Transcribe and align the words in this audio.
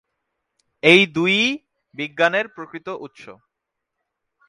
এই 0.83 1.01
দুইই 1.15 1.47
বিজ্ঞানের 1.95 2.45
প্রকৃত 2.47 2.87
উৎস। 3.01 3.23